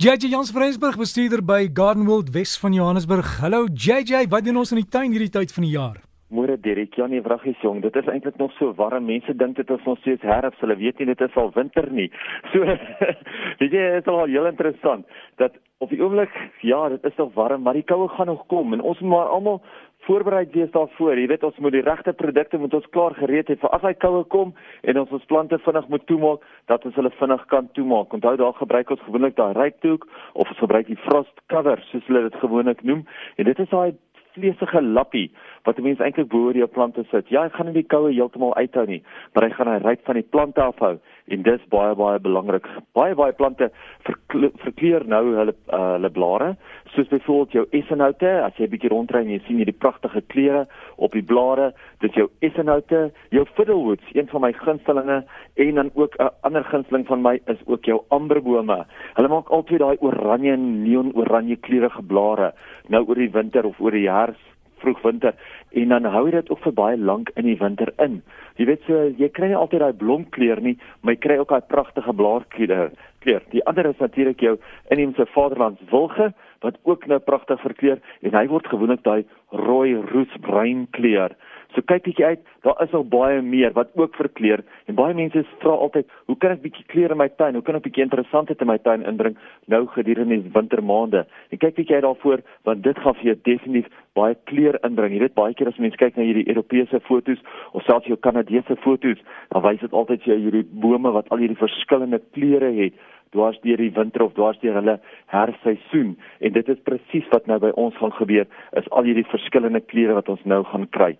[0.00, 3.34] JJ Jans Vrensburg bestuurder by Garden World Wes van Johannesburg.
[3.42, 5.98] Hallo JJ, wat doen ons in die tuin hierdie tyd van die jaar?
[6.30, 9.08] Môre Derek, ja nee, vraggies jong, dit is eintlik nog so warm.
[9.10, 10.60] Mense dink dit is nog steeds herfs.
[10.62, 12.06] Hulle weet nie dit is al winter nie.
[12.52, 12.62] So
[13.58, 16.30] weet jy, dit is al heel interessant dat op die oomblik,
[16.60, 19.32] ja, dit is nog warm, maar die koue gaan nog kom en ons moet maar
[19.34, 19.62] almal
[20.06, 21.18] voorberei wees daarvoor.
[21.18, 23.92] Jy weet ons moet die regte produkte moet ons klaar gereed hê vir as hy
[24.00, 24.52] koue kom
[24.88, 28.14] en ons ons plante vinnig moet toemaak dat ons hulle vinnig kan toemaak.
[28.16, 32.26] Onthou daar gebruik ons gewoonlik daai ryptoek of ons gebruik die frost cover soos hulle
[32.28, 33.04] dit gewoonlik noem.
[33.36, 33.92] En dit is daai
[34.40, 35.30] vleesige lappie
[35.64, 37.28] wat 'n mens eintlik bo oor jou plante sit.
[37.28, 39.02] Ja, hy gaan nie die koue heeltemal uithou nie,
[39.34, 40.98] maar hy gaan hy ryk van die plante afhou
[41.30, 42.66] en dis baie baie belangrik.
[42.96, 43.70] Baie baie plante
[44.06, 46.50] verkleur nou hulle uh, hulle blare,
[46.94, 50.66] soos byvoorbeeld jou essenhoute, as jy 'n bietjie rondry en jy sien hierdie pragtige kleure
[50.96, 55.24] op die blare, dis jou essenhoute, jou fiddlewoods, een van my gunstelinge
[55.56, 58.84] en dan ook 'n ander gunsteling van my is ook jou amberbome.
[59.14, 62.52] Hulle maak altyd daai oranje neon oranje kleurige blare
[62.88, 64.50] nou oor die winter of oor die herfs
[64.82, 65.34] vroeg winter
[65.70, 68.20] en dan hou jy dit ook vir baie lank in die winter in.
[68.58, 71.68] Jy weet so jy kry nie altyd daai blomkleur nie, maar jy kry ook daai
[71.68, 72.90] pragtige blaarkleur.
[73.20, 73.42] Kleur.
[73.52, 74.54] Die ander is natuurlik jou
[74.88, 76.30] inheemse vaderlands wilge
[76.64, 81.36] wat ook nou pragtig verkleur en hy word gewoonlik daai rooi roesbruin kleur.
[81.74, 85.44] So kyk bietjie uit, daar is al baie meer wat ook verkleur en baie mense
[85.62, 87.54] vra altyd, hoe kan ek bietjie kleure in my tuin?
[87.54, 89.36] Hoe kan ek bietjie interessantheid in my tuin inbring
[89.70, 91.22] nou gedurende die wintermaande?
[91.50, 95.14] En kyk bietjie uit daarvoor want dit gaan vir jou definitief baie kleur inbring.
[95.14, 97.38] Jy weet baie keer as mense kyk na hierdie Europese fotos
[97.70, 99.22] of selfs jou Kanadese fotos,
[99.54, 102.98] dan wys dit altyd vir jou hierdie bome wat al hierdie verskillende kleure het
[103.34, 104.96] dwars deur die winter of dwars deur hulle
[105.30, 108.46] herfseisoen en dit is presies wat nou by ons gaan gebeur
[108.80, 111.12] is al hierdie verskillende kleure wat ons nou gaan kry.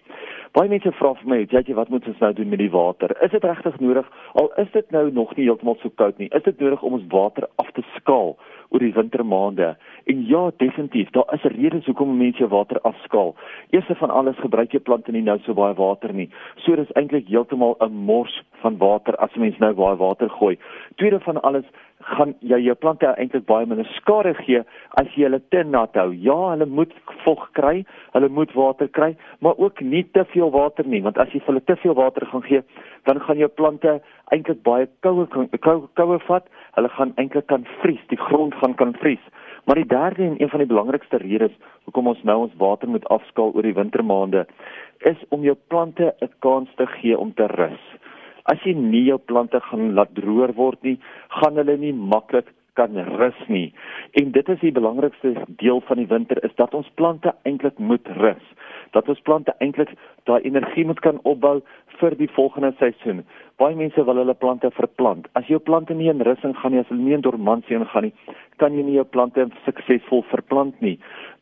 [0.51, 3.11] Baie mense vra vir my, "Jy, wat moet ons nou doen met die water?
[3.23, 6.29] Is dit regtig nodig al is dit nou nog nie heeltemal so koud nie?
[6.35, 8.37] Is dit nodig om ons water af te skaal
[8.71, 13.37] oor die wintermaande?" En ja, definitief, daar is redes hoekom mense water afskaal.
[13.71, 16.31] Eerste van alles gebruik jy plante nie nou so baie water nie.
[16.57, 20.59] So dis eintlik heeltemal 'n mors van water as 'n mens nou baie water gooi.
[20.97, 21.65] Tweede van alles
[22.01, 24.63] gaan jy jou plante eintlik baie minder skade gee
[25.01, 26.11] as jy hulle te nat hou.
[26.13, 26.95] Ja, hulle moet
[27.25, 27.85] vog kry,
[28.15, 31.63] hulle moet water kry, maar ook nie te veel water nie, want as jy hulle
[31.65, 32.63] te veel water gaan gee,
[33.09, 33.99] dan gaan jou plante
[34.33, 36.49] eintlik baie koue koue koue vat.
[36.79, 39.23] Hulle gaan eintlik kan vries, die grond gaan kan vries.
[39.67, 43.07] Maar die derde en een van die belangrikste redes hoekom ons nou ons water moet
[43.13, 44.47] afskaal oor die wintermaande
[45.11, 47.85] is om jou plante 'n kans te gee om te rus.
[48.45, 50.97] As jy nie jou plante gaan laat droër word nie,
[51.41, 53.73] gaan hulle nie maklik kan rus nie.
[54.21, 58.09] En dit is die belangrikste deel van die winter is dat ons plante eintlik moet
[58.17, 58.47] rus.
[58.97, 59.93] Dat ons plante eintlik
[60.31, 61.61] daai energie moet kan opbou
[62.01, 63.25] vir die volgende seisoen.
[63.61, 65.29] Baie mense wil hulle plante verplant.
[65.39, 68.37] As jou plante nie in rus ingaan nie, as hulle nie in dormansie ingaan nie,
[68.59, 70.97] kan jy nie jou plante suksesvol verplant nie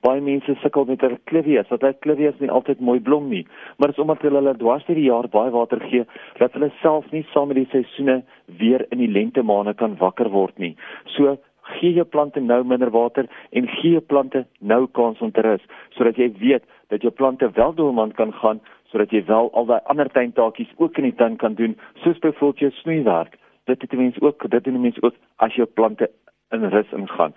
[0.07, 3.45] baie mense sukkel met hulle klivies, want hulle klivies nie altyd mooi blom nie,
[3.79, 6.07] maar dit is omdat hulle dwars deur die jaar baie water gee
[6.39, 8.21] dat hulle self nie saam met die seisoene
[8.61, 10.75] weer in die lente maande kan wakker word nie.
[11.17, 11.37] So
[11.79, 15.65] gee jou plante nou minder water en gee jou plante nou kans om te rus
[15.97, 18.63] sodat jy weet dat jou plante wel dormant kan gaan
[18.93, 22.59] sodat jy wel al daai ander tuintaakies ook in die tuin kan doen soos byvoorbeeld
[22.59, 26.11] jou snoeiwerk dit het mense ook dit doen mense ook as jou plante
[26.51, 27.35] in rus ingaan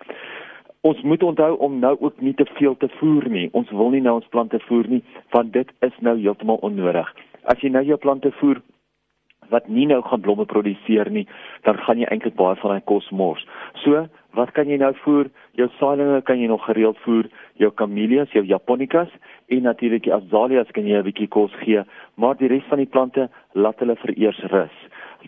[0.81, 3.49] ons moet onthou om nou ook nie te veel te voer nie.
[3.51, 5.03] Ons wil nie nou ons plante voer nie,
[5.35, 7.09] want dit is nou heeltemal onnodig.
[7.43, 8.61] As jy nou jou plante voer
[9.51, 11.27] wat nie nou gaan blomme produseer nie,
[11.67, 13.45] dan gaan jy eintlik baie van daai kos mors.
[13.83, 14.05] So,
[14.37, 15.29] wat kan jy nou voer?
[15.59, 17.27] Jou saailinge kan jy nog gereeld voer,
[17.59, 19.11] jou camellias, jou japonicas
[19.51, 21.83] en natuurlik die azaleas kan jy 'n bietjie kos gee,
[22.15, 24.77] maar die res van die plante laat hulle vir eers rus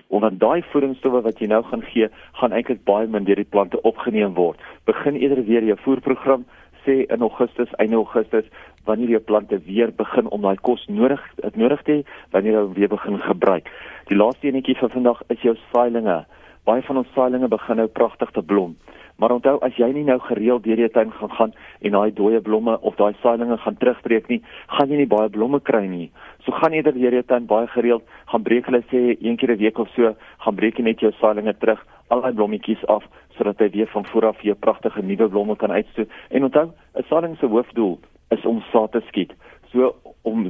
[0.10, 2.08] omdat daai voedingsstowwe wat jy nou gaan gee,
[2.40, 4.60] gaan eintlik baie min deur die plante opgeneem word.
[4.86, 6.46] Begin eerder weer jou voerprogram
[6.86, 8.46] sê in Augustus, einde Augustus,
[8.86, 12.74] wanneer jou plante weer begin om daai kos nodig het nodig te hê, wanneer hulle
[12.74, 13.70] weer begin gebruik.
[14.10, 16.24] Die laaste enetjie vir vandag is jou saailinge.
[16.68, 18.76] Baie van ons saailinge begin nou pragtig te blom.
[19.22, 21.52] Maar onthou as jy nie nou gereeld deur die tuin gaan gaan
[21.86, 25.60] en daai dooie blomme of daai saailinge gaan terugbreek nie, gaan jy nie baie blomme
[25.62, 26.10] kry nie.
[26.46, 29.60] So gaan eerder deur die tuin baie gereeld gaan breek hulle sê een keer 'n
[29.60, 30.16] week of so,
[30.46, 33.04] gaan breek jy net jou saailinge terug, al daai blommetjies af
[33.38, 36.10] sodat hy weer van voor af jou pragtige nuwe blomme kan uitstoot.
[36.30, 38.00] En onthou, 'n saailing se hoofdoel
[38.36, 39.34] is om saad te skiet.
[39.72, 39.94] So
[40.24, 40.46] om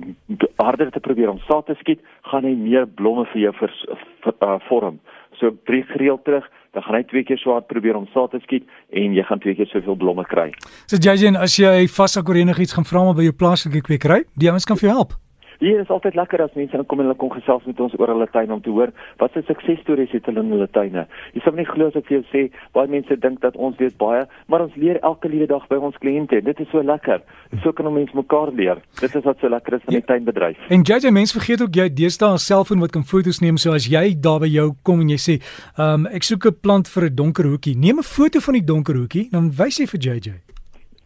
[0.62, 3.80] harder te probeer om saad te skiet, gaan hy meer blomme vir jou vers,
[4.26, 5.00] vir, uh, vorm.
[5.40, 8.42] So breek gereeld terug dan gaan hy twee keer so hard probeer om saad te
[8.46, 8.66] skiet
[8.98, 10.50] en jy gaan twee keer soveel blomme kry.
[10.90, 14.50] So JJ, as jy vasak oor enigiets gaan vra maar by jou plaaslike kwekery, die
[14.50, 15.20] ouens kan vir jou help.
[15.60, 18.28] Hier is altyd lekker as mense kom en hulle kom gesels met ons oor hulle
[18.34, 18.92] tuin om te hoor
[19.22, 21.06] wat se suksesstories het hulle in hulle tuine.
[21.34, 23.98] Jy sal nie glo as ek vir jou sê baie mense dink dat ons weet
[24.02, 26.42] baie, maar ons leer elke liewe dag by ons kliënte.
[26.46, 27.24] Dit is so lekker.
[27.64, 28.82] So kan ons mense mekaar leer.
[29.02, 30.08] Dit is wat so lekker is van die ja.
[30.14, 30.70] tuinbedryf.
[30.74, 33.58] En JJ mense vergeet ook jy deesdae 'n selfoon wat kan foto's neem.
[33.58, 35.42] So as jy daar by jou kom en jy sê,
[35.78, 38.96] "Um ek soek 'n plant vir 'n donker hoekie." Neem 'n foto van die donker
[38.96, 40.53] hoekie, dan wys jy vir JJ.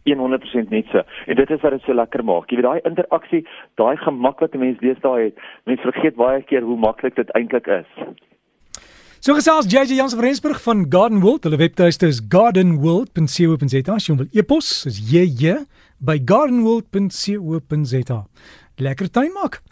[0.06, 1.02] 100% net so.
[1.26, 2.50] En dit is wat dit so lekker maak.
[2.50, 5.34] Jy weet daai interaksie, daai gemak wat 'n mens lees daai het.
[5.64, 7.86] Mense vergeet baie keer hoe maklik dit eintlik is.
[9.20, 11.44] So gesels JJ Jans van Rensburg van Garden World.
[11.44, 13.94] Hulle webtuiste is gardenworld.co.za.
[13.94, 15.56] As jy wil e-pos, is JJ
[15.98, 18.26] by gardenworld.co.za.
[18.76, 19.62] Lekker tuin maak.